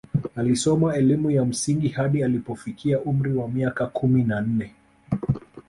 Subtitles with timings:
[0.35, 4.73] Alisoma elimu ya msingi hadi alipofikia umri wa miaka kumi na nne